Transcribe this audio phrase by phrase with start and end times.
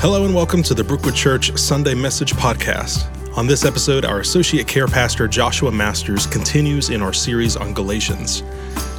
[0.00, 3.06] Hello and welcome to the Brookwood Church Sunday Message Podcast.
[3.36, 8.42] On this episode, our Associate Care Pastor Joshua Masters continues in our series on Galatians.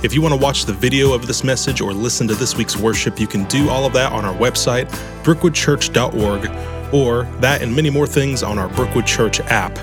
[0.04, 2.78] If you want to watch the video of this message or listen to this week's
[2.78, 4.92] worship, you can do all of that on our website,
[5.24, 9.76] brookwoodchurch.org, or that and many more things on our Brookwood Church app.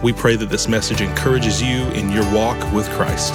[0.00, 3.34] We pray that this message encourages you in your walk with Christ.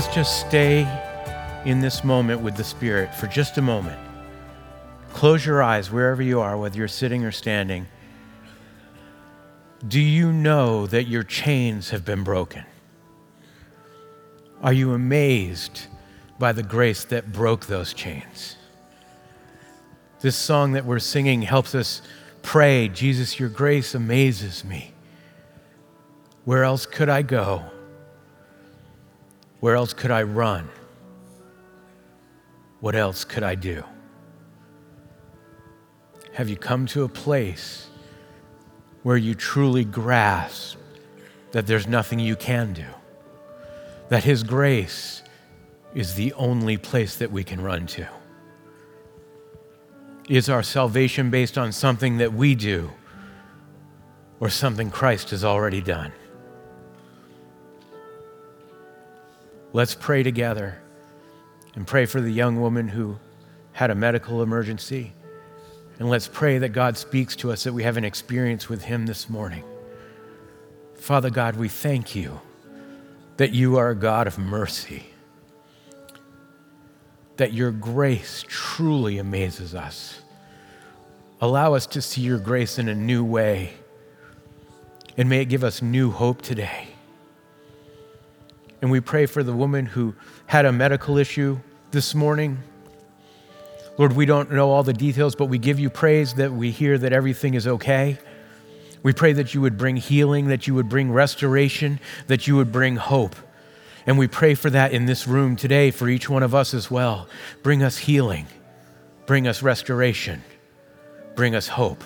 [0.00, 0.88] Let's just stay
[1.66, 4.00] in this moment with the Spirit for just a moment.
[5.12, 7.86] Close your eyes wherever you are, whether you're sitting or standing.
[9.86, 12.64] Do you know that your chains have been broken?
[14.62, 15.82] Are you amazed
[16.38, 18.56] by the grace that broke those chains?
[20.20, 22.00] This song that we're singing helps us
[22.40, 24.94] pray Jesus, your grace amazes me.
[26.46, 27.70] Where else could I go?
[29.60, 30.68] Where else could I run?
[32.80, 33.84] What else could I do?
[36.32, 37.88] Have you come to a place
[39.02, 40.78] where you truly grasp
[41.52, 42.86] that there's nothing you can do?
[44.08, 45.22] That His grace
[45.94, 48.08] is the only place that we can run to?
[50.28, 52.90] Is our salvation based on something that we do
[54.38, 56.12] or something Christ has already done?
[59.72, 60.80] Let's pray together
[61.76, 63.18] and pray for the young woman who
[63.72, 65.12] had a medical emergency.
[65.98, 69.06] And let's pray that God speaks to us, that we have an experience with Him
[69.06, 69.62] this morning.
[70.96, 72.40] Father God, we thank you
[73.36, 75.06] that you are a God of mercy,
[77.36, 80.20] that your grace truly amazes us.
[81.40, 83.74] Allow us to see your grace in a new way,
[85.16, 86.89] and may it give us new hope today.
[88.82, 90.14] And we pray for the woman who
[90.46, 91.60] had a medical issue
[91.90, 92.58] this morning.
[93.98, 96.96] Lord, we don't know all the details, but we give you praise that we hear
[96.96, 98.18] that everything is okay.
[99.02, 102.72] We pray that you would bring healing, that you would bring restoration, that you would
[102.72, 103.36] bring hope.
[104.06, 106.90] And we pray for that in this room today for each one of us as
[106.90, 107.28] well.
[107.62, 108.46] Bring us healing,
[109.26, 110.42] bring us restoration,
[111.34, 112.02] bring us hope.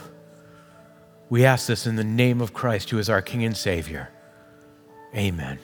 [1.30, 4.10] We ask this in the name of Christ, who is our King and Savior.
[5.14, 5.58] Amen.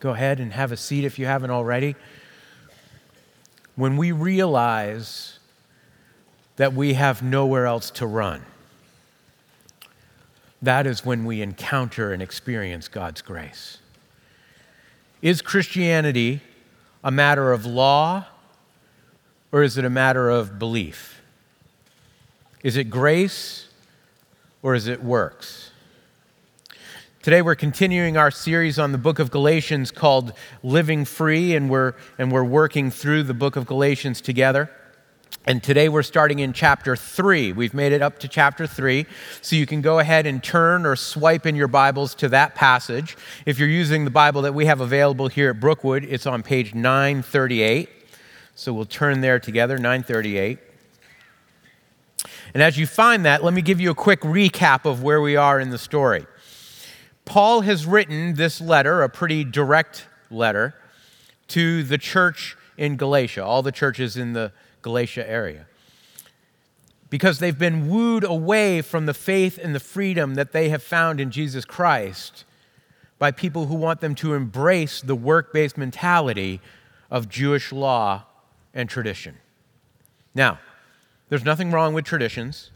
[0.00, 1.94] Go ahead and have a seat if you haven't already.
[3.76, 5.38] When we realize
[6.56, 8.44] that we have nowhere else to run,
[10.62, 13.78] that is when we encounter and experience God's grace.
[15.22, 16.40] Is Christianity
[17.04, 18.26] a matter of law
[19.52, 21.20] or is it a matter of belief?
[22.62, 23.68] Is it grace
[24.62, 25.69] or is it works?
[27.22, 30.32] Today we're continuing our series on the book of Galatians called
[30.62, 34.70] Living Free, and we're, and we're working through the book of Galatians together.
[35.44, 37.52] And today we're starting in chapter 3.
[37.52, 39.04] We've made it up to chapter 3,
[39.42, 43.18] so you can go ahead and turn or swipe in your Bibles to that passage.
[43.44, 46.74] If you're using the Bible that we have available here at Brookwood, it's on page
[46.74, 47.90] 938.
[48.54, 50.58] So we'll turn there together, 938.
[52.54, 55.36] And as you find that, let me give you a quick recap of where we
[55.36, 56.24] are in the story.
[57.30, 60.74] Paul has written this letter, a pretty direct letter,
[61.46, 64.50] to the church in Galatia, all the churches in the
[64.82, 65.66] Galatia area.
[67.08, 71.20] Because they've been wooed away from the faith and the freedom that they have found
[71.20, 72.44] in Jesus Christ
[73.20, 76.60] by people who want them to embrace the work based mentality
[77.12, 78.24] of Jewish law
[78.74, 79.36] and tradition.
[80.34, 80.58] Now,
[81.28, 82.72] there's nothing wrong with traditions.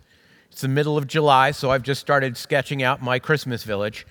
[0.53, 4.07] It's the middle of July, so I've just started sketching out my Christmas village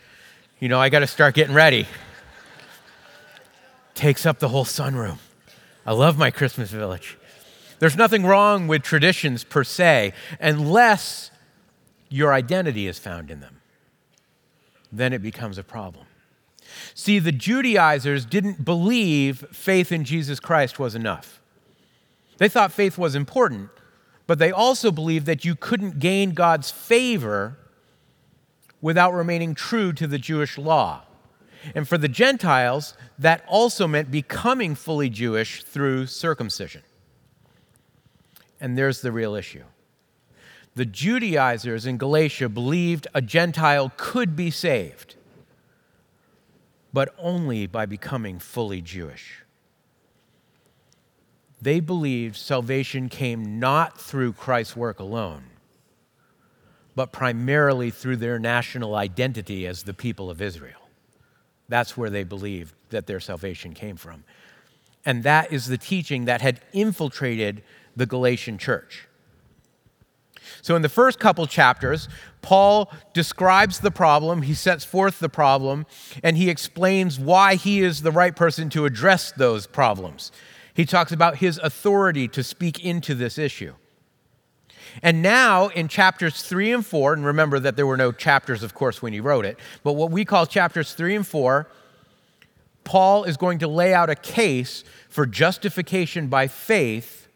[0.63, 1.88] you know, I got to start getting ready.
[3.95, 5.18] Takes up the whole sunroom.
[5.86, 7.18] I love my Christmas village.
[7.80, 11.31] There's nothing wrong with traditions per se, unless
[12.07, 13.60] your identity is found in them.
[14.89, 16.06] Then it becomes a problem.
[16.94, 21.42] See, the Judaizers didn't believe faith in Jesus Christ was enough.
[22.38, 23.69] They thought faith was important,
[24.27, 27.57] but they also believed that you couldn't gain God's favor
[28.83, 31.03] without remaining true to the Jewish law.
[31.74, 36.83] And for the Gentiles, that also meant becoming fully Jewish through circumcision.
[38.59, 39.63] And there's the real issue.
[40.75, 45.15] The Judaizers in Galatia believed a Gentile could be saved,
[46.91, 49.44] but only by becoming fully Jewish.
[51.62, 55.44] They believed salvation came not through Christ's work alone,
[56.95, 60.80] but primarily through their national identity as the people of Israel.
[61.69, 64.24] That's where they believed that their salvation came from.
[65.06, 67.63] And that is the teaching that had infiltrated
[67.95, 69.07] the Galatian church.
[70.62, 72.10] So, in the first couple chapters,
[72.42, 75.86] Paul describes the problem, he sets forth the problem,
[76.22, 80.31] and he explains why he is the right person to address those problems.
[80.74, 83.74] He talks about his authority to speak into this issue.
[85.01, 88.74] And now in chapters three and four, and remember that there were no chapters, of
[88.74, 91.68] course, when he wrote it, but what we call chapters three and four,
[92.84, 97.28] Paul is going to lay out a case for justification by faith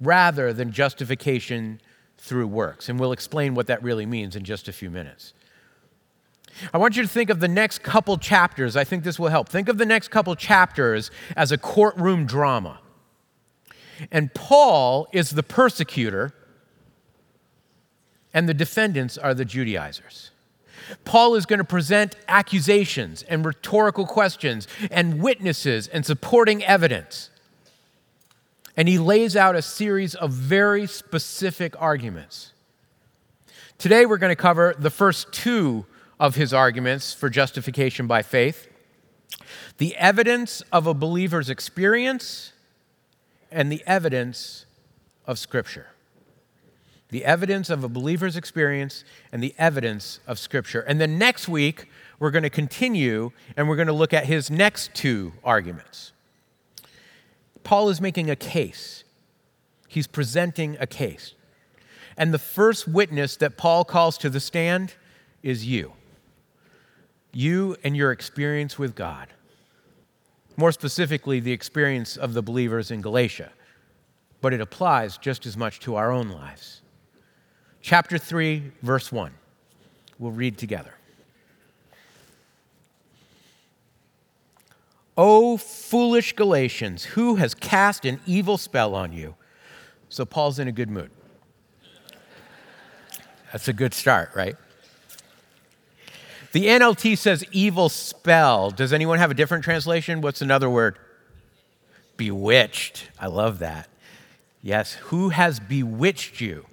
[0.00, 1.80] rather than justification
[2.18, 2.88] through works.
[2.88, 5.34] And we'll explain what that really means in just a few minutes.
[6.72, 8.76] I want you to think of the next couple chapters.
[8.76, 9.48] I think this will help.
[9.48, 12.80] Think of the next couple chapters as a courtroom drama.
[14.10, 16.32] And Paul is the persecutor,
[18.34, 20.30] and the defendants are the Judaizers.
[21.04, 27.30] Paul is going to present accusations and rhetorical questions and witnesses and supporting evidence.
[28.76, 32.52] And he lays out a series of very specific arguments.
[33.78, 35.84] Today, we're going to cover the first two
[36.18, 38.68] of his arguments for justification by faith
[39.78, 42.52] the evidence of a believer's experience
[43.50, 44.66] and the evidence
[45.26, 45.88] of Scripture
[47.12, 50.80] the evidence of a believer's experience and the evidence of Scripture.
[50.80, 54.50] And then next week, we're going to continue and we're going to look at his
[54.50, 56.12] next two arguments.
[57.64, 59.04] Paul is making a case,
[59.88, 61.34] he's presenting a case.
[62.16, 64.94] And the first witness that Paul calls to the stand
[65.42, 65.92] is you.
[67.34, 69.28] You and your experience with God.
[70.56, 73.52] More specifically, the experience of the believers in Galatia.
[74.40, 76.81] But it applies just as much to our own lives
[77.82, 79.32] chapter 3, verse 1.
[80.18, 80.94] We'll read together.
[85.16, 89.34] O foolish Galatians, who has cast an evil spell on you?
[90.08, 91.10] So Paul's in a good mood.
[93.52, 94.56] That's a good start, right?
[96.52, 98.70] The NLT says evil spell.
[98.70, 100.20] Does anyone have a different translation?
[100.20, 100.98] What's another word?
[102.16, 103.08] Bewitched.
[103.18, 103.88] I love that.
[104.62, 106.66] Yes, who has bewitched you?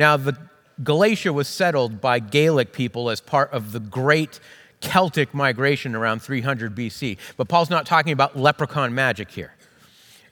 [0.00, 0.34] Now, the
[0.82, 4.40] Galatia was settled by Gaelic people as part of the great
[4.80, 7.18] Celtic migration around 300 BC.
[7.36, 9.52] But Paul's not talking about leprechaun magic here.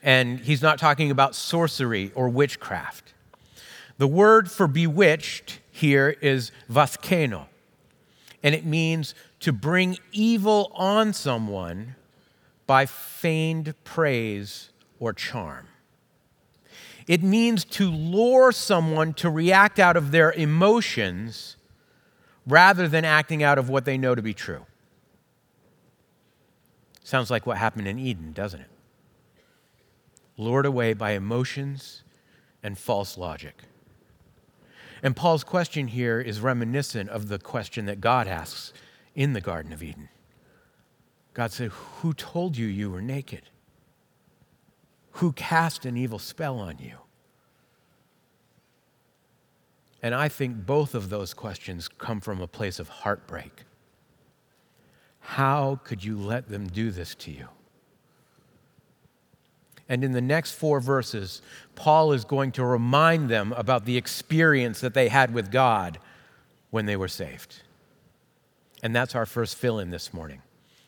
[0.01, 3.13] And he's not talking about sorcery or witchcraft.
[3.99, 7.45] The word for bewitched here is vaskeno,
[8.41, 11.93] and it means to bring evil on someone
[12.65, 14.69] by feigned praise
[14.99, 15.68] or charm.
[17.09, 21.57] It means to lure someone to react out of their emotions
[22.45, 24.67] rather than acting out of what they know to be true.
[27.03, 28.69] Sounds like what happened in Eden, doesn't it?
[30.37, 32.03] Lured away by emotions
[32.61, 33.63] and false logic.
[35.01, 38.71] And Paul's question here is reminiscent of the question that God asks
[39.15, 40.09] in the Garden of Eden.
[41.33, 43.49] God said, Who told you you were naked?
[45.13, 46.95] Who cast an evil spell on you?
[50.01, 53.63] And I think both of those questions come from a place of heartbreak.
[55.19, 57.47] How could you let them do this to you?
[59.89, 61.41] And in the next four verses,
[61.75, 65.97] Paul is going to remind them about the experience that they had with God
[66.69, 67.63] when they were saved.
[68.83, 70.41] And that's our first fill in this morning.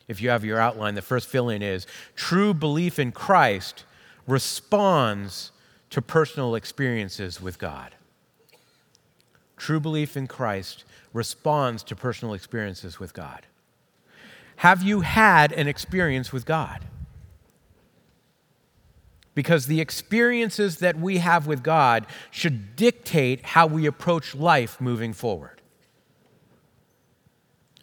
[0.07, 3.85] If you have your outline, the first fill in is true belief in Christ
[4.27, 5.51] responds
[5.89, 7.95] to personal experiences with God.
[9.61, 13.45] True belief in Christ responds to personal experiences with God.
[14.55, 16.83] Have you had an experience with God?
[19.35, 25.13] Because the experiences that we have with God should dictate how we approach life moving
[25.13, 25.61] forward.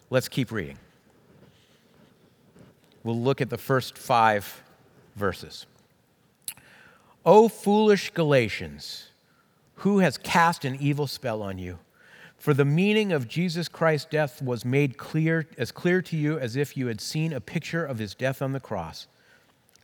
[0.09, 0.79] Let's keep reading.
[3.05, 4.63] We'll look at the first five
[5.15, 5.65] verses.
[7.25, 9.08] O foolish Galatians,
[9.79, 11.79] who has cast an evil spell on you?
[12.37, 16.55] For the meaning of Jesus Christ's death was made clear, as clear to you as
[16.55, 19.07] if you had seen a picture of his death on the cross.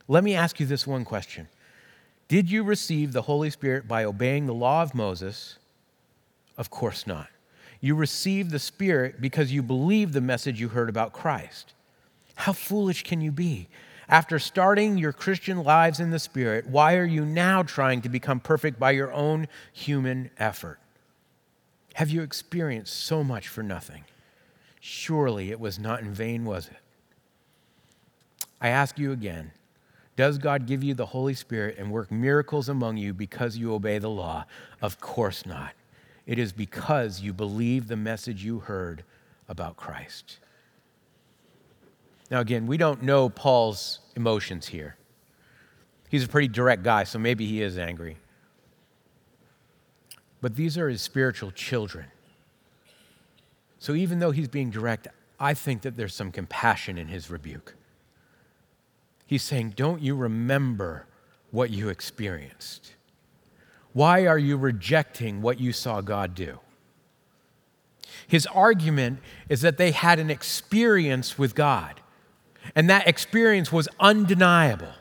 [0.08, 1.48] Let me ask you this one question
[2.28, 5.58] Did you receive the Holy Spirit by obeying the law of Moses?
[6.58, 7.28] Of course not.
[7.82, 11.74] You received the Spirit because you believed the message you heard about Christ.
[12.36, 13.68] How foolish can you be?
[14.08, 18.40] After starting your Christian lives in the Spirit, why are you now trying to become
[18.40, 20.80] perfect by your own human effort?
[21.96, 24.04] Have you experienced so much for nothing?
[24.80, 26.78] Surely it was not in vain, was it?
[28.62, 29.52] I ask you again
[30.16, 33.98] Does God give you the Holy Spirit and work miracles among you because you obey
[33.98, 34.46] the law?
[34.82, 35.74] Of course not.
[36.28, 39.04] It is because you believe the message you heard
[39.48, 40.40] about Christ.
[42.32, 44.98] Now, again, we don't know Paul's emotions here.
[46.10, 48.18] He's a pretty direct guy, so maybe he is angry.
[50.42, 52.06] But these are his spiritual children.
[53.80, 55.08] So even though he's being direct,
[55.40, 57.76] I think that there's some compassion in his rebuke.
[59.28, 61.08] He's saying, Don't you remember
[61.52, 62.94] what you experienced?
[63.94, 66.60] Why are you rejecting what you saw God do?
[68.28, 72.02] His argument is that they had an experience with God,
[72.74, 74.94] and that experience was undeniable,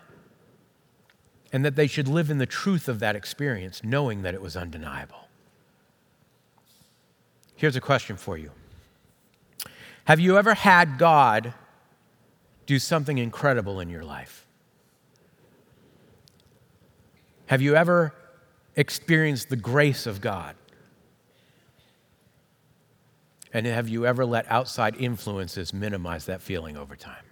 [1.52, 4.56] and that they should live in the truth of that experience, knowing that it was
[4.56, 5.28] undeniable.
[7.56, 8.50] Here's a question for you
[10.04, 11.54] Have you ever had God
[12.66, 14.46] do something incredible in your life?
[17.46, 18.14] Have you ever
[18.74, 20.56] experienced the grace of God?
[23.52, 27.24] And have you ever let outside influences minimize that feeling over time?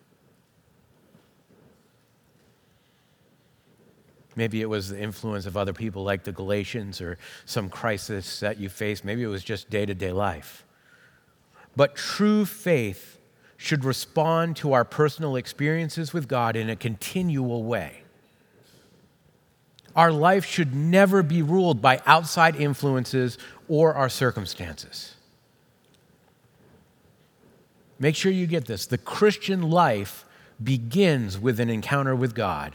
[4.35, 8.59] Maybe it was the influence of other people like the Galatians or some crisis that
[8.59, 9.05] you faced.
[9.05, 10.65] Maybe it was just day to day life.
[11.77, 13.19] But true faith
[13.57, 18.03] should respond to our personal experiences with God in a continual way.
[19.95, 25.15] Our life should never be ruled by outside influences or our circumstances.
[27.99, 28.87] Make sure you get this.
[28.87, 30.25] The Christian life
[30.63, 32.75] begins with an encounter with God,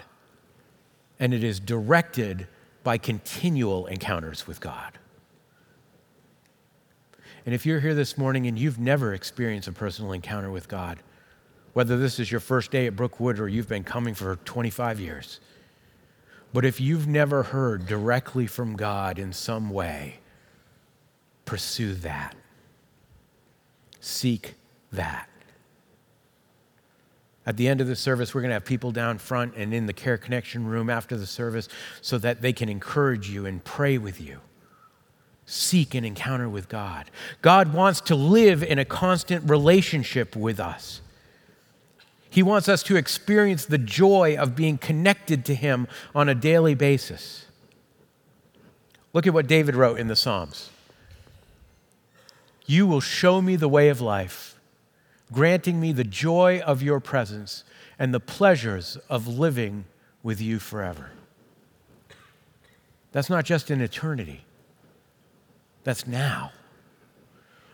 [1.20, 2.48] and it is directed
[2.84, 4.98] by continual encounters with God.
[7.46, 11.00] And if you're here this morning and you've never experienced a personal encounter with God,
[11.74, 15.40] whether this is your first day at Brookwood or you've been coming for 25 years,
[16.54, 20.20] but if you've never heard directly from God in some way,
[21.46, 22.36] pursue that.
[24.00, 24.56] Seek
[24.92, 25.30] that.
[27.48, 29.88] At the end of the service, we're going to have people down front and in
[29.88, 31.68] the Care Connection room after the service
[32.02, 34.42] so that they can encourage you and pray with you
[35.48, 37.10] seek an encounter with God.
[37.42, 41.02] God wants to live in a constant relationship with us.
[42.30, 46.76] He wants us to experience the joy of being connected to Him on a daily
[46.76, 47.46] basis.
[49.14, 50.70] Look at what David wrote in the Psalms
[52.66, 54.57] You will show me the way of life,
[55.32, 57.64] granting me the joy of your presence
[58.00, 59.86] and the pleasures of living
[60.24, 61.12] with you forever.
[63.12, 64.46] That's not just in eternity,
[65.84, 66.52] that's now.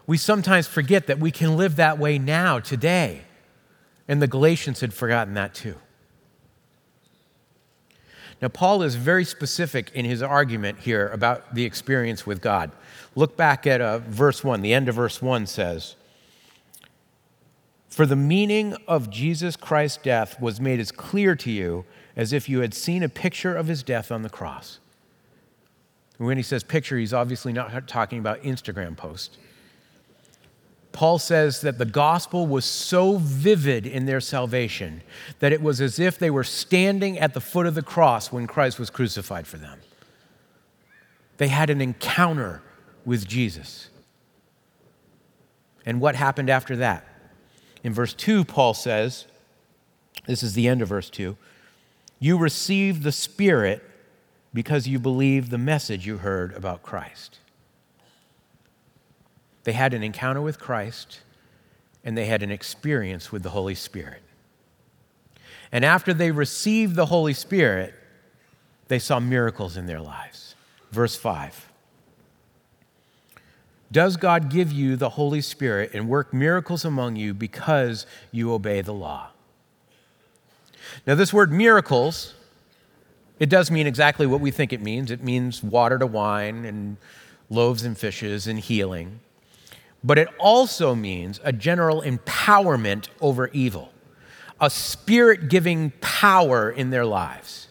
[0.05, 3.21] We sometimes forget that we can live that way now, today.
[4.07, 5.75] And the Galatians had forgotten that too.
[8.41, 12.71] Now, Paul is very specific in his argument here about the experience with God.
[13.15, 14.61] Look back at uh, verse 1.
[14.61, 15.95] The end of verse 1 says,
[17.93, 21.85] For the meaning of Jesus Christ's death was made as clear to you
[22.15, 24.79] as if you had seen a picture of his death on the cross.
[26.17, 29.37] When he says picture, he's obviously not talking about Instagram post.
[30.91, 35.03] Paul says that the gospel was so vivid in their salvation
[35.37, 38.47] that it was as if they were standing at the foot of the cross when
[38.47, 39.79] Christ was crucified for them.
[41.37, 42.63] They had an encounter
[43.05, 43.91] with Jesus.
[45.85, 47.05] And what happened after that?
[47.83, 49.27] In verse 2, Paul says,
[50.25, 51.37] this is the end of verse 2
[52.19, 53.83] you received the Spirit
[54.53, 57.39] because you believed the message you heard about Christ.
[59.65, 61.19] They had an encounter with Christ
[62.01, 64.21] and they had an experience with the Holy Spirit.
[65.69, 67.93] And after they received the Holy Spirit,
[68.87, 70.55] they saw miracles in their lives.
[70.91, 71.72] Verse 5
[73.93, 78.81] Does God give you the Holy Spirit and work miracles among you because you obey
[78.81, 79.29] the law?
[81.05, 82.33] Now, this word miracles
[83.39, 86.97] it does mean exactly what we think it means it means water to wine and
[87.49, 89.19] loaves and fishes and healing.
[90.03, 93.91] But it also means a general empowerment over evil,
[94.59, 97.67] a spirit giving power in their lives.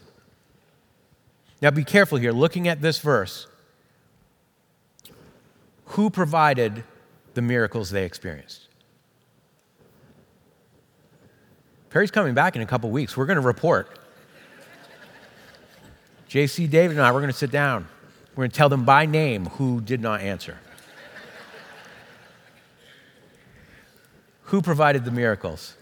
[1.61, 2.33] Now, be careful here.
[2.33, 3.47] Looking at this verse,
[5.93, 6.85] who provided
[7.35, 8.69] the miracles they experienced?
[11.91, 13.17] Perry's coming back in a couple weeks.
[13.17, 13.99] We're going to report.
[16.31, 17.87] JC David and I, we're going to sit down.
[18.31, 20.57] We're going to tell them by name who did not answer.
[24.45, 25.77] who provided the miracles?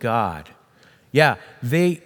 [0.00, 0.48] God.
[1.12, 2.02] Yeah, they,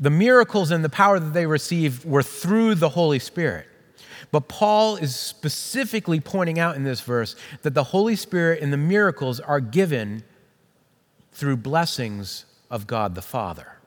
[0.00, 3.68] the miracles and the power that they received were through the Holy Spirit.
[4.30, 8.78] But Paul is specifically pointing out in this verse that the Holy Spirit and the
[8.78, 10.24] miracles are given
[11.32, 13.78] through blessings of God the Father.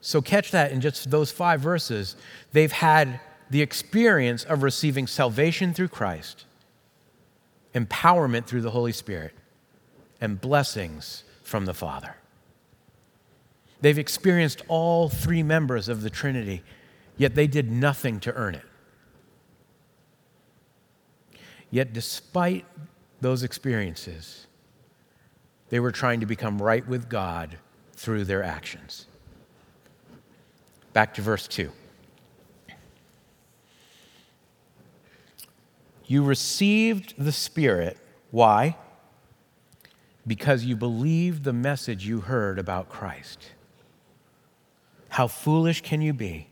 [0.00, 2.16] So, catch that in just those five verses.
[2.52, 6.46] They've had the experience of receiving salvation through Christ,
[7.74, 9.34] empowerment through the Holy Spirit,
[10.20, 12.16] and blessings from the Father.
[13.80, 16.62] They've experienced all three members of the Trinity,
[17.20, 18.64] yet they did nothing to earn it.
[21.70, 22.64] Yet, despite
[23.20, 24.46] those experiences,
[25.68, 27.58] they were trying to become right with God
[27.92, 29.04] through their actions.
[30.94, 31.70] Back to verse 2.
[36.06, 37.98] You received the Spirit.
[38.30, 38.78] Why?
[40.26, 43.50] Because you believed the message you heard about Christ.
[45.10, 46.49] How foolish can you be?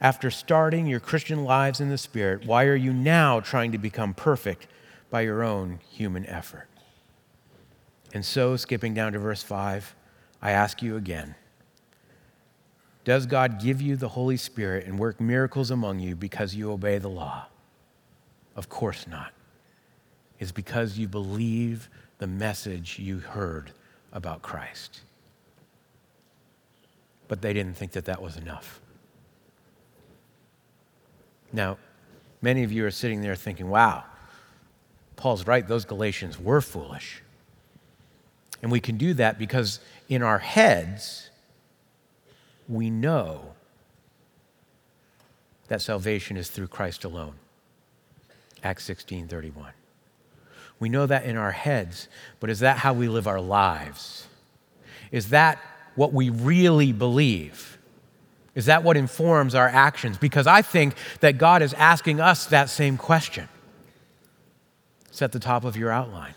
[0.00, 4.14] After starting your Christian lives in the Spirit, why are you now trying to become
[4.14, 4.66] perfect
[5.10, 6.68] by your own human effort?
[8.14, 9.94] And so, skipping down to verse 5,
[10.40, 11.34] I ask you again
[13.04, 16.96] Does God give you the Holy Spirit and work miracles among you because you obey
[16.96, 17.46] the law?
[18.56, 19.32] Of course not.
[20.38, 23.72] It's because you believe the message you heard
[24.12, 25.02] about Christ.
[27.28, 28.80] But they didn't think that that was enough.
[31.52, 31.78] Now,
[32.42, 34.04] many of you are sitting there thinking, wow,
[35.16, 37.22] Paul's right, those Galatians were foolish.
[38.62, 41.30] And we can do that because in our heads,
[42.68, 43.54] we know
[45.68, 47.34] that salvation is through Christ alone.
[48.62, 49.72] Acts 16 31.
[50.78, 52.08] We know that in our heads,
[52.40, 54.26] but is that how we live our lives?
[55.12, 55.58] Is that
[55.94, 57.78] what we really believe?
[58.54, 60.18] Is that what informs our actions?
[60.18, 63.48] Because I think that God is asking us that same question.
[65.08, 66.34] It's at the top of your outline.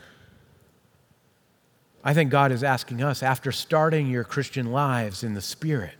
[2.04, 5.96] I think God is asking us, after starting your Christian lives in the Spirit,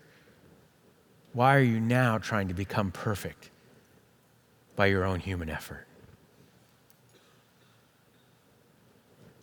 [1.32, 3.50] why are you now trying to become perfect
[4.76, 5.88] by your own human effort?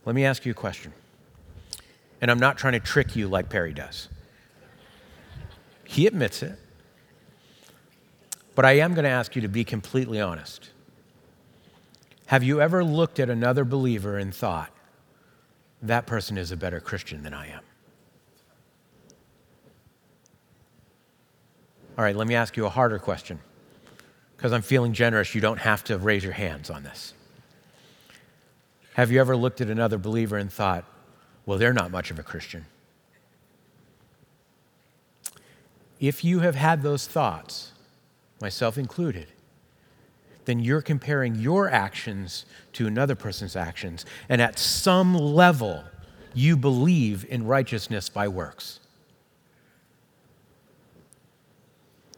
[0.04, 0.92] Let me ask you a question.
[2.20, 4.08] And I'm not trying to trick you like Perry does.
[5.90, 6.56] He admits it.
[8.54, 10.70] But I am going to ask you to be completely honest.
[12.26, 14.70] Have you ever looked at another believer and thought,
[15.82, 17.62] that person is a better Christian than I am.
[21.98, 23.40] All right, let me ask you a harder question.
[24.36, 27.14] Because I'm feeling generous, you don't have to raise your hands on this.
[28.94, 30.84] Have you ever looked at another believer and thought,
[31.46, 32.66] well, they're not much of a Christian?
[36.00, 37.72] If you have had those thoughts,
[38.40, 39.28] myself included,
[40.46, 44.06] then you're comparing your actions to another person's actions.
[44.28, 45.84] And at some level,
[46.32, 48.80] you believe in righteousness by works.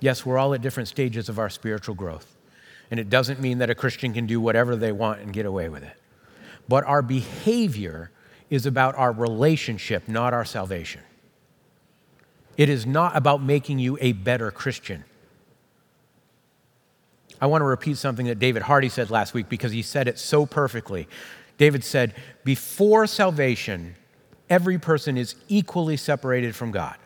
[0.00, 2.36] Yes, we're all at different stages of our spiritual growth.
[2.90, 5.68] And it doesn't mean that a Christian can do whatever they want and get away
[5.68, 5.96] with it.
[6.68, 8.10] But our behavior
[8.50, 11.00] is about our relationship, not our salvation.
[12.56, 15.04] It is not about making you a better Christian.
[17.40, 20.18] I want to repeat something that David Hardy said last week because he said it
[20.18, 21.08] so perfectly.
[21.58, 23.96] David said, Before salvation,
[24.48, 26.96] every person is equally separated from God.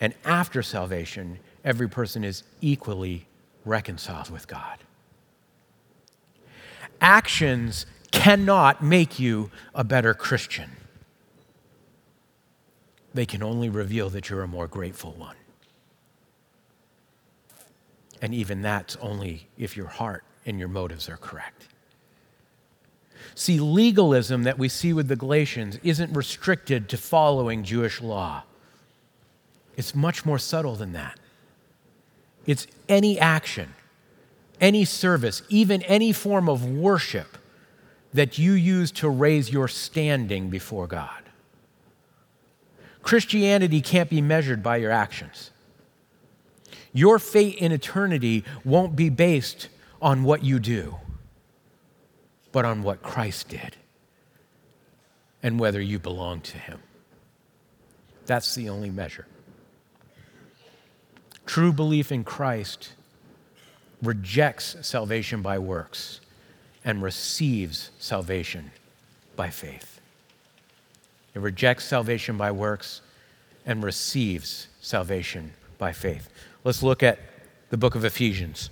[0.00, 3.26] And after salvation, every person is equally
[3.64, 4.78] reconciled with God.
[7.00, 10.70] Actions cannot make you a better Christian,
[13.14, 15.36] they can only reveal that you're a more grateful one.
[18.20, 21.68] And even that's only if your heart and your motives are correct.
[23.34, 28.42] See, legalism that we see with the Galatians isn't restricted to following Jewish law,
[29.76, 31.20] it's much more subtle than that.
[32.46, 33.74] It's any action,
[34.60, 37.38] any service, even any form of worship
[38.12, 41.27] that you use to raise your standing before God.
[43.08, 45.50] Christianity can't be measured by your actions.
[46.92, 49.70] Your fate in eternity won't be based
[50.02, 50.96] on what you do,
[52.52, 53.76] but on what Christ did.
[55.42, 56.80] and whether you belong to Him.
[58.26, 59.26] That's the only measure.
[61.46, 62.90] True belief in Christ
[64.02, 66.20] rejects salvation by works
[66.84, 68.70] and receives salvation
[69.34, 69.97] by faith.
[71.38, 73.00] It rejects salvation by works
[73.64, 76.28] and receives salvation by faith.
[76.64, 77.20] Let's look at
[77.70, 78.70] the book of Ephesians.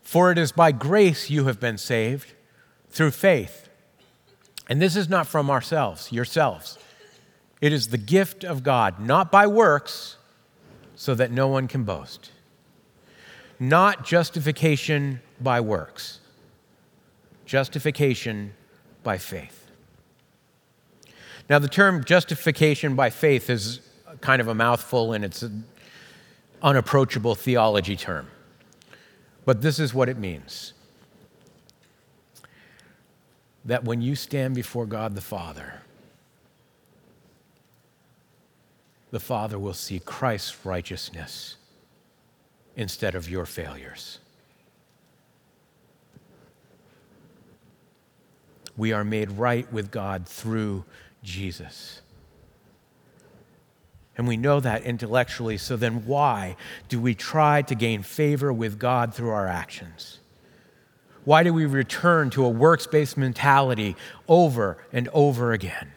[0.00, 2.34] For it is by grace you have been saved
[2.88, 3.68] through faith.
[4.68, 6.78] And this is not from ourselves, yourselves.
[7.60, 10.18] It is the gift of God, not by works,
[10.94, 12.30] so that no one can boast.
[13.58, 16.20] Not justification by works,
[17.44, 18.54] justification
[19.02, 19.67] by faith.
[21.48, 23.80] Now, the term justification by faith is
[24.20, 25.64] kind of a mouthful and it's an
[26.62, 28.28] unapproachable theology term.
[29.44, 30.74] But this is what it means
[33.64, 35.82] that when you stand before God the Father,
[39.10, 41.56] the Father will see Christ's righteousness
[42.76, 44.18] instead of your failures.
[48.76, 50.84] We are made right with God through
[51.22, 52.00] Jesus.
[54.16, 56.56] And we know that intellectually, so then why
[56.88, 60.18] do we try to gain favor with God through our actions?
[61.24, 65.92] Why do we return to a works based mentality over and over again?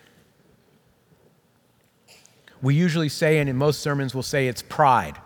[2.61, 5.17] We usually say, and in most sermons, we'll say it's pride.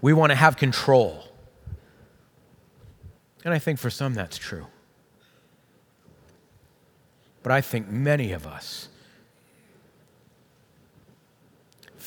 [0.00, 1.24] We want to have control.
[3.44, 4.66] And I think for some that's true.
[7.42, 8.88] But I think many of us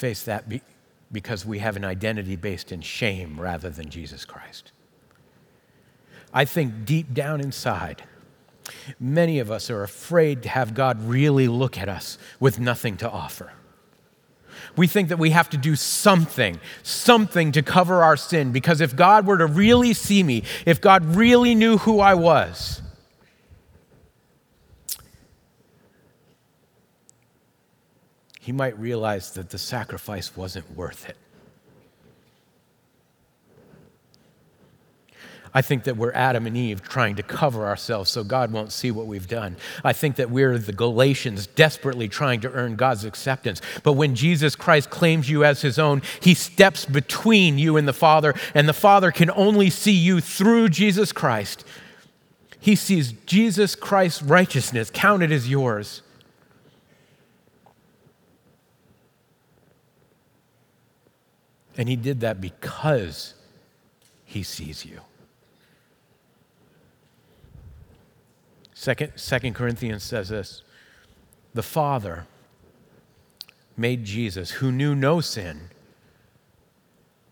[0.04, 0.62] face that be-
[1.14, 4.74] because we have an identity based in shame rather than Jesus Christ.
[6.34, 8.04] I think deep down inside,
[9.00, 13.10] many of us are afraid to have God really look at us with nothing to
[13.10, 13.54] offer.
[14.76, 18.98] We think that we have to do something, something to cover our sin, because if
[18.98, 22.82] God were to really see me, if God really knew who I was,
[28.44, 31.16] he might realize that the sacrifice wasn't worth it.
[35.54, 38.92] I think that we're Adam and Eve trying to cover ourselves so God won't see
[38.92, 39.56] what we've done.
[39.82, 43.62] I think that we're the Galatians desperately trying to earn God's acceptance.
[43.82, 47.94] But when Jesus Christ claims you as his own, he steps between you and the
[47.94, 51.64] Father, and the Father can only see you through Jesus Christ.
[52.60, 56.02] He sees Jesus Christ's righteousness counted as yours.
[61.78, 63.34] And he did that because
[64.26, 65.02] he sees you.
[68.74, 70.62] Second, Second Corinthians says this
[71.54, 72.28] The Father
[73.78, 75.70] made Jesus, who knew no sin,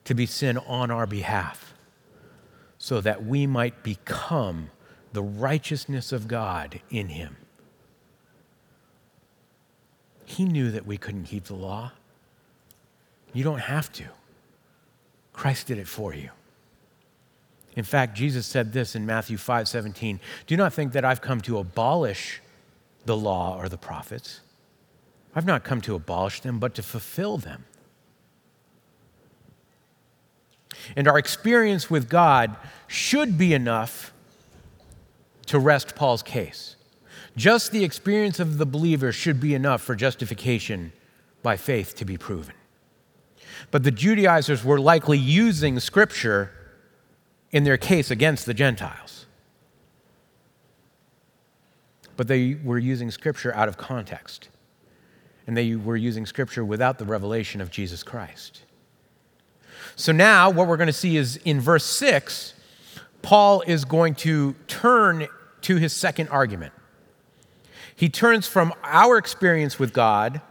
[0.06, 1.74] to be sin on our behalf,
[2.78, 4.72] so that we might become
[5.14, 7.36] the righteousness of God in him.
[10.26, 11.92] He knew that we couldn't keep the law.
[13.34, 14.06] You don't have to.
[15.34, 16.30] Christ did it for you.
[17.76, 21.42] In fact, Jesus said this in Matthew 5 17 Do not think that I've come
[21.42, 22.42] to abolish
[23.06, 24.42] the law or the prophets.
[25.36, 27.66] I've not come to abolish them, but to fulfill them.
[30.96, 32.56] And our experience with God
[32.88, 34.14] should be enough
[35.48, 36.76] to rest Paul's case.
[37.38, 40.92] Just the experience of the believer should be enough for justification
[41.44, 42.54] by faith to be proven.
[43.70, 46.52] But the Judaizers were likely using Scripture
[47.52, 49.26] in their case against the Gentiles.
[52.18, 54.50] But they were using Scripture out of context.
[55.48, 58.62] And they were using Scripture without the revelation of Jesus Christ.
[59.96, 62.54] So now, what we're going to see is in verse 6,
[63.22, 65.28] Paul is going to turn
[65.62, 66.74] to his second argument.
[67.96, 70.42] He turns from our experience with God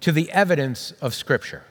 [0.00, 1.64] to the evidence of Scripture.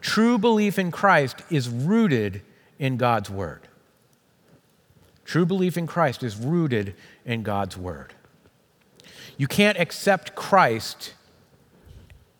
[0.00, 2.42] True belief in Christ is rooted
[2.78, 3.68] in God's Word.
[5.24, 8.14] True belief in Christ is rooted in God's Word.
[9.36, 11.14] You can't accept Christ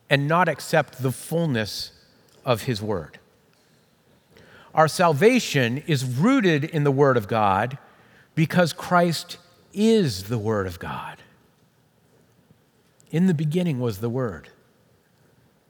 [0.09, 1.93] and not accept the fullness
[2.45, 3.19] of His Word.
[4.75, 7.79] Our salvation is rooted in the Word of God
[8.35, 9.37] because Christ
[9.73, 11.19] is the Word of God.
[13.11, 14.49] In the beginning was the Word,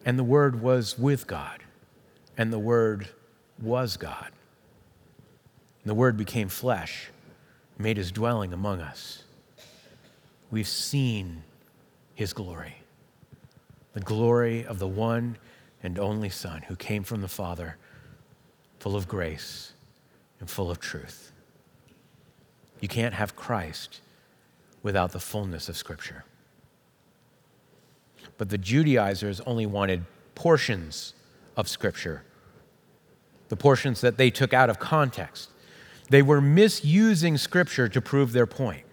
[0.05, 1.64] and the Word was with God
[2.37, 3.09] and the Word
[3.61, 4.31] was God.
[5.83, 7.11] And the Word became flesh,
[7.79, 9.25] made his dwelling among us.
[10.51, 11.43] we've seen
[12.14, 12.81] his glory
[13.93, 15.37] the glory of the one
[15.83, 17.77] and only Son who came from the Father,
[18.79, 19.73] full of grace
[20.38, 21.33] and full of truth.
[22.81, 24.01] You can't have Christ
[24.83, 26.25] without the fullness of Scripture.
[28.38, 31.14] But the Judaizers only wanted portions
[31.61, 32.25] of Scripture,
[33.49, 35.51] the portions that they took out of context.
[36.09, 38.85] They were misusing Scripture to prove their point.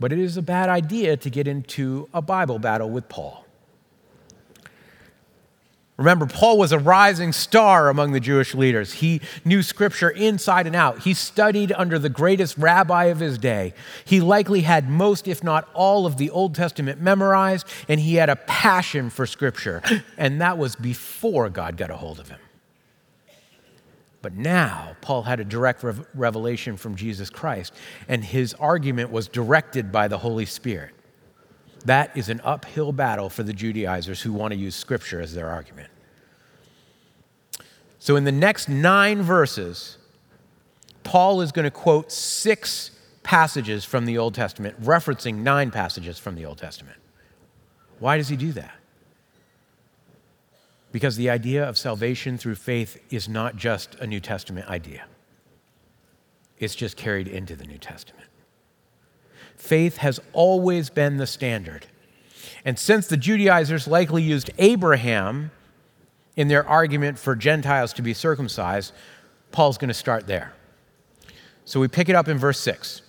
[0.00, 3.44] But it is a bad idea to get into a Bible battle with Paul.
[5.98, 8.94] Remember, Paul was a rising star among the Jewish leaders.
[8.94, 11.00] He knew scripture inside and out.
[11.00, 13.74] He studied under the greatest rabbi of his day.
[14.04, 18.30] He likely had most, if not all, of the Old Testament memorized, and he had
[18.30, 19.82] a passion for scripture.
[20.16, 22.40] And that was before God got a hold of him.
[24.22, 27.74] But now, Paul had a direct revelation from Jesus Christ,
[28.08, 30.92] and his argument was directed by the Holy Spirit.
[31.84, 35.48] That is an uphill battle for the Judaizers who want to use Scripture as their
[35.48, 35.88] argument.
[37.98, 39.98] So, in the next nine verses,
[41.04, 42.90] Paul is going to quote six
[43.22, 46.98] passages from the Old Testament, referencing nine passages from the Old Testament.
[47.98, 48.74] Why does he do that?
[50.90, 55.04] Because the idea of salvation through faith is not just a New Testament idea,
[56.58, 58.28] it's just carried into the New Testament.
[59.62, 61.86] Faith has always been the standard.
[62.64, 65.52] And since the Judaizers likely used Abraham
[66.36, 68.92] in their argument for Gentiles to be circumcised,
[69.52, 70.52] Paul's going to start there.
[71.64, 73.02] So we pick it up in verse 6.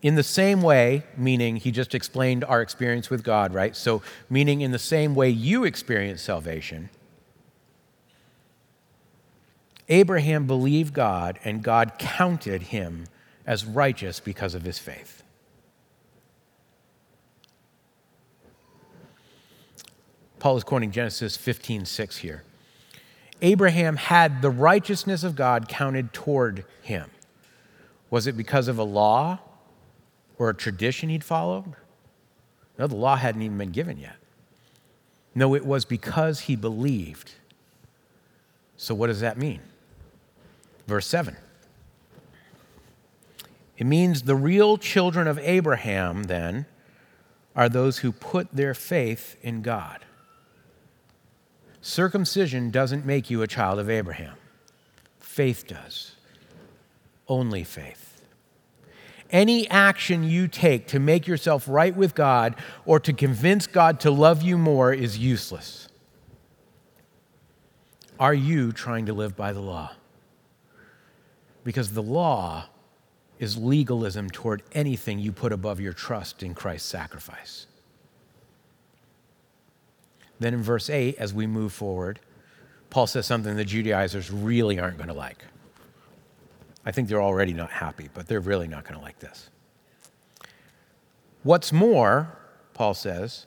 [0.00, 3.76] In the same way, meaning he just explained our experience with God, right?
[3.76, 6.88] So, meaning in the same way you experience salvation,
[9.90, 13.06] Abraham believed God, and God counted him
[13.44, 15.24] as righteous because of his faith.
[20.38, 22.44] Paul is quoting Genesis 15 6 here.
[23.42, 27.10] Abraham had the righteousness of God counted toward him.
[28.10, 29.40] Was it because of a law
[30.38, 31.74] or a tradition he'd followed?
[32.78, 34.16] No, the law hadn't even been given yet.
[35.34, 37.32] No, it was because he believed.
[38.76, 39.60] So, what does that mean?
[40.90, 41.36] Verse 7.
[43.78, 46.66] It means the real children of Abraham, then,
[47.54, 50.04] are those who put their faith in God.
[51.80, 54.34] Circumcision doesn't make you a child of Abraham,
[55.20, 56.16] faith does.
[57.28, 58.20] Only faith.
[59.30, 64.10] Any action you take to make yourself right with God or to convince God to
[64.10, 65.88] love you more is useless.
[68.18, 69.92] Are you trying to live by the law?
[71.70, 72.64] Because the law
[73.38, 77.68] is legalism toward anything you put above your trust in Christ's sacrifice.
[80.40, 82.18] Then in verse 8, as we move forward,
[82.90, 85.44] Paul says something the Judaizers really aren't going to like.
[86.84, 89.48] I think they're already not happy, but they're really not going to like this.
[91.44, 92.36] What's more,
[92.74, 93.46] Paul says,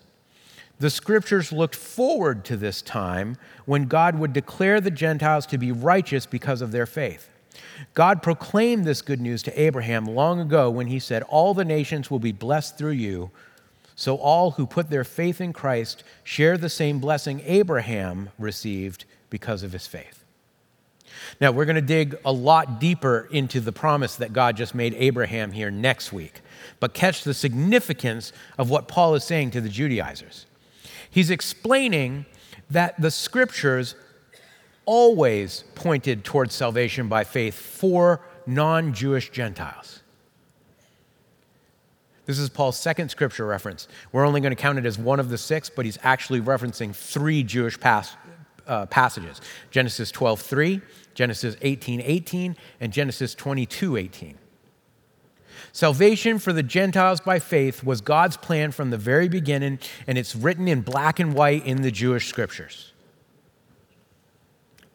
[0.79, 5.73] the scriptures looked forward to this time when God would declare the Gentiles to be
[5.73, 7.27] righteous because of their faith.
[7.93, 12.09] God proclaimed this good news to Abraham long ago when he said, All the nations
[12.09, 13.31] will be blessed through you.
[13.95, 19.63] So all who put their faith in Christ share the same blessing Abraham received because
[19.63, 20.23] of his faith.
[21.39, 24.93] Now, we're going to dig a lot deeper into the promise that God just made
[24.95, 26.41] Abraham here next week,
[26.79, 30.45] but catch the significance of what Paul is saying to the Judaizers.
[31.09, 32.25] He's explaining
[32.69, 33.95] that the scriptures
[34.85, 40.01] always pointed towards salvation by faith for non Jewish Gentiles.
[42.25, 43.87] This is Paul's second scripture reference.
[44.11, 46.95] We're only going to count it as one of the six, but he's actually referencing
[46.95, 48.15] three Jewish pas-
[48.65, 49.41] uh, passages
[49.71, 50.81] Genesis 12 3,
[51.13, 54.37] Genesis 18 18, and Genesis 22 18.
[55.73, 60.35] Salvation for the Gentiles by faith was God's plan from the very beginning, and it's
[60.35, 62.92] written in black and white in the Jewish scriptures.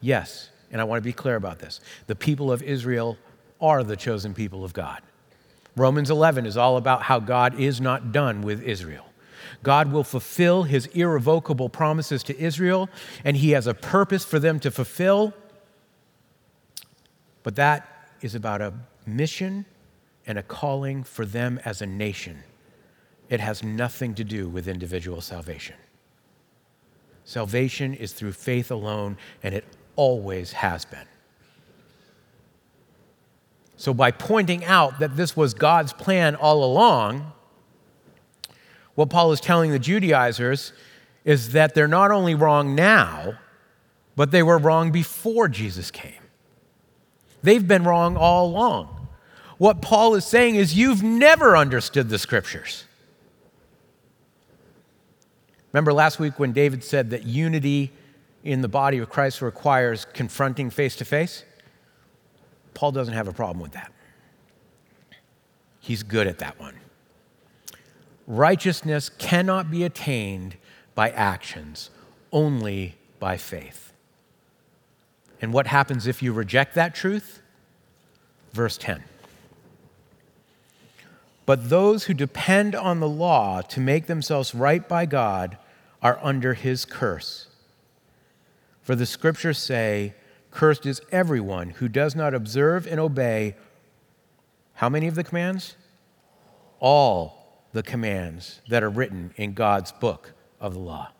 [0.00, 3.16] Yes, and I want to be clear about this the people of Israel
[3.60, 5.00] are the chosen people of God.
[5.76, 9.04] Romans 11 is all about how God is not done with Israel.
[9.62, 12.88] God will fulfill his irrevocable promises to Israel,
[13.24, 15.34] and he has a purpose for them to fulfill.
[17.42, 17.88] But that
[18.20, 18.74] is about a
[19.06, 19.64] mission
[20.26, 22.42] and a calling for them as a nation.
[23.28, 25.76] It has nothing to do with individual salvation.
[27.24, 29.64] Salvation is through faith alone, and it
[29.98, 31.06] always has been.
[33.76, 37.32] So, by pointing out that this was God's plan all along,
[38.94, 40.72] what Paul is telling the Judaizers
[41.24, 43.38] is that they're not only wrong now,
[44.16, 46.22] but they were wrong before Jesus came.
[47.42, 49.08] They've been wrong all along.
[49.58, 52.84] What Paul is saying is, you've never understood the scriptures.
[55.72, 57.92] Remember last week when David said that unity
[58.44, 61.44] in the body of Christ requires confronting face to face?
[62.74, 63.92] Paul doesn't have a problem with that.
[65.80, 66.74] He's good at that one.
[68.26, 70.56] Righteousness cannot be attained
[70.94, 71.90] by actions,
[72.30, 73.92] only by faith.
[75.40, 77.40] And what happens if you reject that truth?
[78.52, 79.02] Verse 10.
[81.46, 85.56] But those who depend on the law to make themselves right by God
[86.02, 87.46] are under his curse.
[88.88, 90.14] For the scriptures say,
[90.50, 93.54] Cursed is everyone who does not observe and obey
[94.72, 95.76] how many of the commands?
[96.80, 101.10] All the commands that are written in God's book of the law.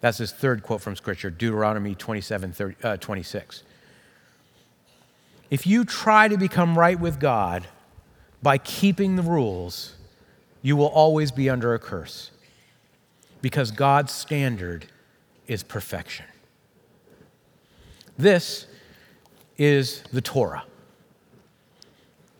[0.00, 3.64] That's his third quote from Scripture, Deuteronomy 27 30, uh, 26.
[5.50, 7.66] If you try to become right with God,
[8.44, 9.96] by keeping the rules,
[10.62, 12.30] you will always be under a curse
[13.42, 14.86] because God's standard
[15.48, 16.26] is perfection.
[18.16, 18.66] This
[19.56, 20.64] is the Torah.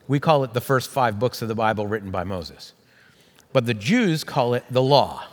[0.06, 2.74] We call it the first five books of the Bible written by Moses,
[3.52, 5.24] but the Jews call it the law.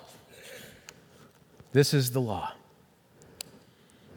[1.74, 2.54] This is the law.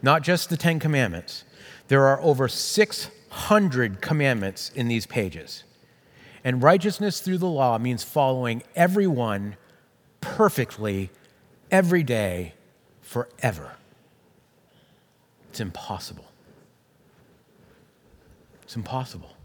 [0.01, 1.43] Not just the Ten Commandments,
[1.89, 5.63] there are over 600 commandments in these pages.
[6.43, 9.57] And righteousness through the law means following everyone
[10.21, 11.09] perfectly
[11.69, 12.53] every day
[13.09, 13.71] forever.
[15.49, 16.25] It's impossible.
[18.61, 19.35] It's impossible.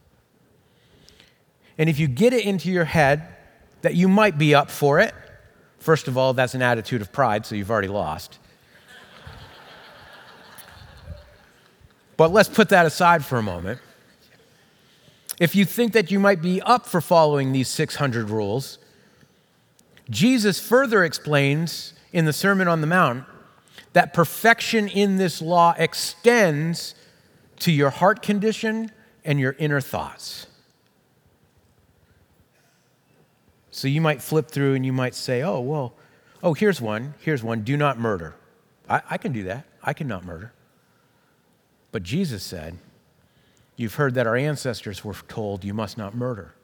[1.78, 3.26] And if you get it into your head
[3.80, 5.14] that you might be up for it,
[5.78, 8.38] first of all, that's an attitude of pride, so you've already lost.
[12.18, 13.80] but let's put that aside for a moment
[15.40, 18.78] if you think that you might be up for following these 600 rules,
[20.10, 23.24] Jesus further explains in the Sermon on the Mount
[23.94, 26.94] that perfection in this law extends
[27.60, 28.90] to your heart condition
[29.24, 30.46] and your inner thoughts.
[33.70, 35.94] So you might flip through and you might say, oh, well,
[36.42, 37.14] oh, here's one.
[37.20, 37.62] Here's one.
[37.62, 38.34] Do not murder.
[38.88, 39.64] I, I can do that.
[39.82, 40.52] I cannot murder.
[41.90, 42.78] But Jesus said,
[43.76, 46.54] You've heard that our ancestors were told you must not murder.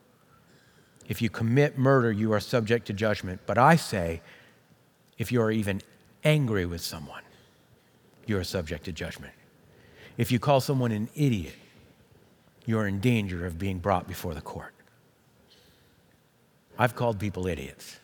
[1.09, 3.41] If you commit murder, you are subject to judgment.
[3.47, 4.21] But I say,
[5.19, 5.83] if you are even
[6.25, 7.23] angry with someone,
[8.27, 9.33] you are subject to judgment.
[10.17, 11.55] If you call someone an idiot,
[12.67, 14.75] you are in danger of being brought before the court.
[16.79, 17.99] I've called people idiots,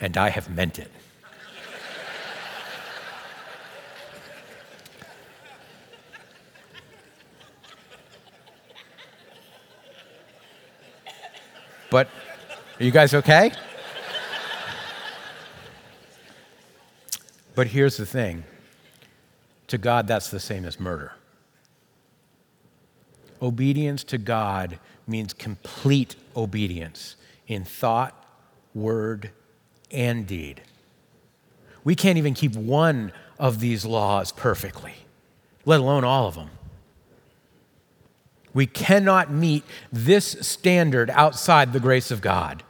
[0.00, 0.90] and I have meant it.
[11.90, 12.08] But
[12.80, 13.52] are you guys okay?
[17.54, 18.44] But here's the thing
[19.68, 21.12] to God, that's the same as murder.
[23.40, 28.24] Obedience to God means complete obedience in thought,
[28.74, 29.30] word,
[29.90, 30.62] and deed.
[31.82, 34.94] We can't even keep one of these laws perfectly,
[35.64, 36.50] let alone all of them.
[38.54, 42.62] We cannot meet this standard outside the grace of God.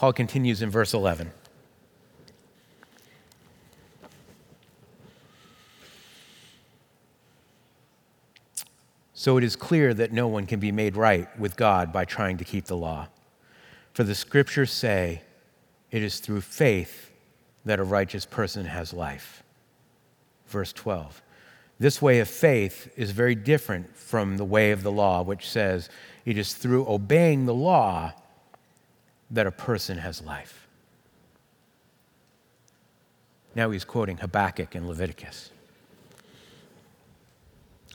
[0.00, 1.30] Paul continues in verse 11.
[9.12, 12.38] So it is clear that no one can be made right with God by trying
[12.38, 13.08] to keep the law.
[13.92, 15.20] For the scriptures say,
[15.90, 17.12] it is through faith
[17.66, 19.42] that a righteous person has life.
[20.46, 21.20] Verse 12.
[21.78, 25.90] This way of faith is very different from the way of the law, which says
[26.24, 28.14] it is through obeying the law
[29.30, 30.66] that a person has life.
[33.54, 35.50] Now he's quoting Habakkuk and Leviticus.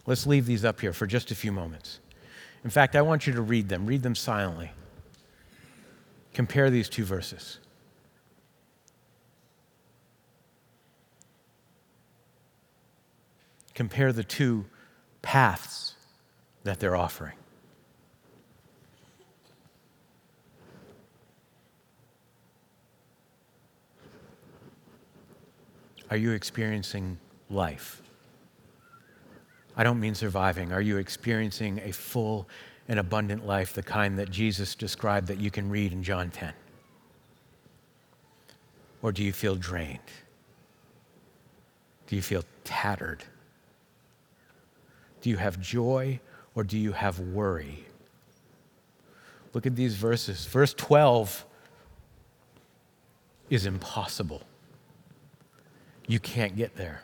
[0.05, 1.99] Let's leave these up here for just a few moments.
[2.63, 4.71] In fact, I want you to read them, read them silently.
[6.33, 7.59] Compare these two verses.
[13.75, 14.65] compare the two
[15.21, 15.95] paths
[16.63, 17.35] that they're offering.
[26.09, 27.17] Are you experiencing
[27.49, 28.01] life
[29.77, 30.71] I don't mean surviving.
[30.71, 32.47] Are you experiencing a full
[32.87, 36.53] and abundant life, the kind that Jesus described that you can read in John 10?
[39.01, 39.99] Or do you feel drained?
[42.07, 43.23] Do you feel tattered?
[45.21, 46.19] Do you have joy
[46.53, 47.85] or do you have worry?
[49.53, 50.45] Look at these verses.
[50.45, 51.45] Verse 12
[53.49, 54.43] is impossible.
[56.07, 57.01] You can't get there.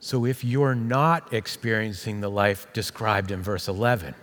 [0.00, 4.14] So if you're not experiencing the life described in verse 11,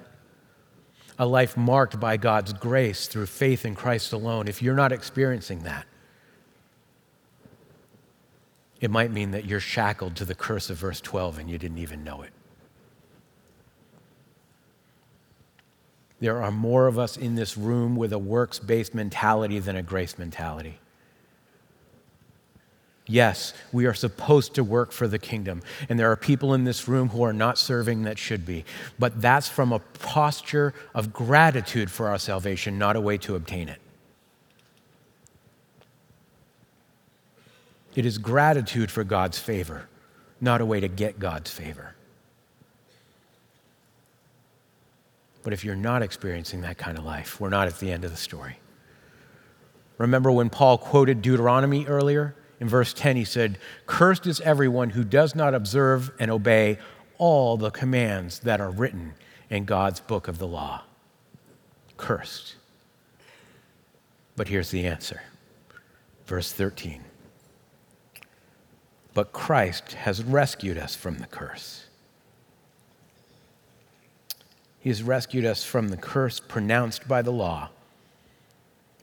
[1.19, 5.63] a life marked by God's grace through faith in Christ alone, if you're not experiencing
[5.63, 5.85] that,
[8.81, 11.79] it might mean that you're shackled to the curse of verse 12 and you didn't
[11.79, 12.31] even know it.
[16.19, 19.83] There are more of us in this room with a works based mentality than a
[19.83, 20.79] grace mentality.
[23.07, 25.61] Yes, we are supposed to work for the kingdom.
[25.87, 28.65] And there are people in this room who are not serving that should be.
[28.99, 33.69] But that's from a posture of gratitude for our salvation, not a way to obtain
[33.69, 33.79] it.
[37.95, 39.87] It is gratitude for God's favor,
[40.39, 41.95] not a way to get God's favor.
[45.43, 48.11] But if you're not experiencing that kind of life, we're not at the end of
[48.11, 48.59] the story.
[49.97, 52.35] Remember when Paul quoted Deuteronomy earlier?
[52.59, 56.79] In verse 10, he said, Cursed is everyone who does not observe and obey
[57.17, 59.13] all the commands that are written
[59.49, 60.83] in God's book of the law.
[61.97, 62.55] Cursed.
[64.35, 65.21] But here's the answer.
[66.25, 67.03] Verse 13.
[69.13, 71.85] But Christ has rescued us from the curse.
[74.79, 77.69] He has rescued us from the curse pronounced by the law.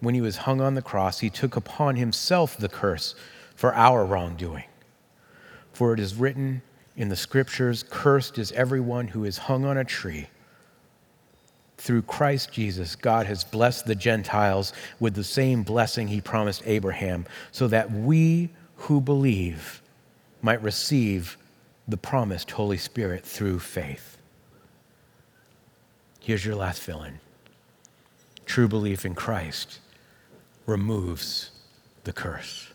[0.00, 3.14] When he was hung on the cross, he took upon himself the curse
[3.64, 4.64] for our wrongdoing.
[5.72, 6.60] For it is written
[6.98, 10.26] in the scriptures Cursed is everyone who is hung on a tree.
[11.78, 17.24] Through Christ Jesus, God has blessed the Gentiles with the same blessing he promised Abraham,
[17.52, 19.80] so that we who believe
[20.42, 21.38] might receive
[21.88, 24.18] the promised Holy Spirit through faith.
[26.20, 27.18] Here's your last fill in
[28.44, 29.78] true belief in Christ
[30.66, 31.50] removes
[32.02, 32.68] the curse.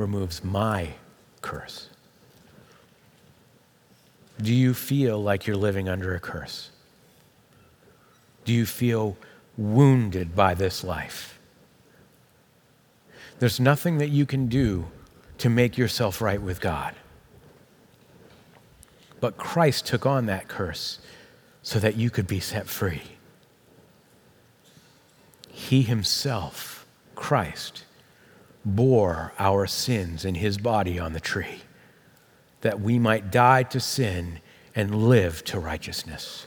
[0.00, 0.94] Removes my
[1.42, 1.90] curse?
[4.40, 6.70] Do you feel like you're living under a curse?
[8.44, 9.16] Do you feel
[9.56, 11.38] wounded by this life?
[13.38, 14.86] There's nothing that you can do
[15.38, 16.94] to make yourself right with God.
[19.20, 20.98] But Christ took on that curse
[21.62, 23.02] so that you could be set free.
[25.48, 27.84] He himself, Christ,
[28.64, 31.62] bore our sins in his body on the tree,
[32.60, 34.40] that we might die to sin
[34.74, 36.46] and live to righteousness.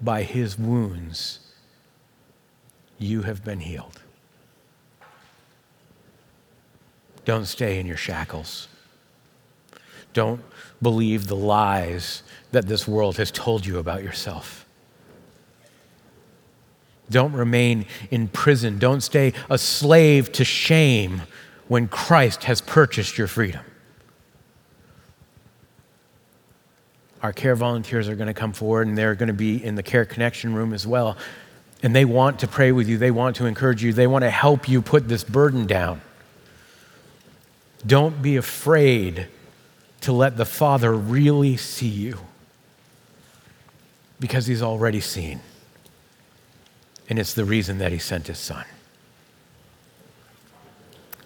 [0.00, 1.38] By his wounds,
[2.98, 4.00] you have been healed.
[7.24, 8.68] Don't stay in your shackles.
[10.12, 10.42] Don't
[10.82, 12.22] believe the lies
[12.52, 14.63] that this world has told you about yourself.
[17.10, 18.78] Don't remain in prison.
[18.78, 21.22] Don't stay a slave to shame
[21.68, 23.64] when Christ has purchased your freedom.
[27.22, 29.82] Our care volunteers are going to come forward and they're going to be in the
[29.82, 31.16] care connection room as well.
[31.82, 34.30] And they want to pray with you, they want to encourage you, they want to
[34.30, 36.00] help you put this burden down.
[37.86, 39.28] Don't be afraid
[40.02, 42.18] to let the Father really see you
[44.20, 45.40] because He's already seen.
[47.08, 48.64] And it's the reason that he sent his son.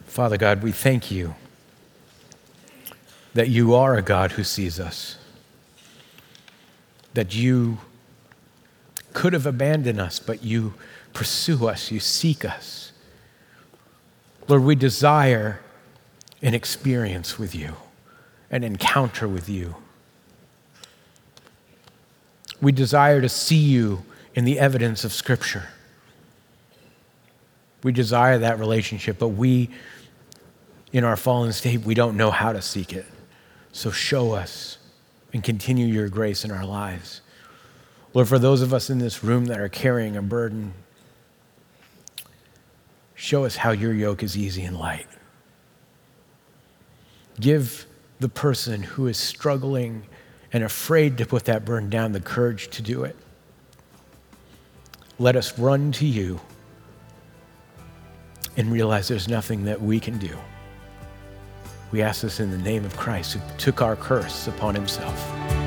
[0.06, 1.34] Father God, we thank you
[3.34, 5.16] that you are a God who sees us,
[7.14, 7.78] that you
[9.12, 10.74] could have abandoned us, but you
[11.12, 12.92] pursue us, you seek us.
[14.48, 15.60] Lord, we desire
[16.42, 17.76] an experience with you,
[18.50, 19.76] an encounter with you.
[22.60, 24.04] We desire to see you
[24.34, 25.68] in the evidence of Scripture.
[27.82, 29.70] We desire that relationship, but we,
[30.92, 33.06] in our fallen state, we don't know how to seek it.
[33.72, 34.78] So show us
[35.32, 37.20] and continue your grace in our lives.
[38.14, 40.72] Lord, for those of us in this room that are carrying a burden,
[43.14, 45.06] show us how your yoke is easy and light.
[47.38, 47.86] Give
[48.18, 50.04] the person who is struggling
[50.52, 53.14] and afraid to put that burden down the courage to do it
[55.20, 56.40] let us run to you
[58.56, 60.36] and realize there's nothing that we can do.
[61.90, 65.28] We ask this in the name of Christ who took our curse upon himself.
[65.32, 65.64] Amen.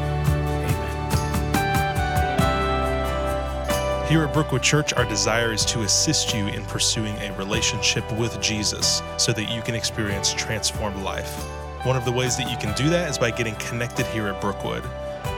[4.08, 8.40] Here at Brookwood Church, our desire is to assist you in pursuing a relationship with
[8.42, 11.44] Jesus so that you can experience transformed life.
[11.86, 14.40] One of the ways that you can do that is by getting connected here at
[14.40, 14.84] Brookwood.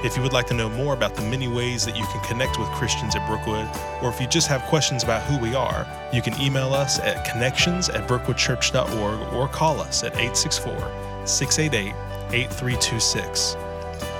[0.04, 2.60] If you would like to know more about the many ways that you can connect
[2.60, 3.70] with Christians at Brookwood,
[4.02, 7.24] or if you just have questions about who we are, you can email us at
[7.24, 11.96] connections at brookwoodchurch.org or call us at 864 688
[12.34, 13.56] 8326.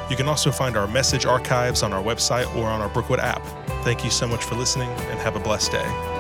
[0.10, 3.46] You can also find our message archives on our website or on our Brookwood app.
[3.84, 6.13] Thank you so much for listening and have a blessed day.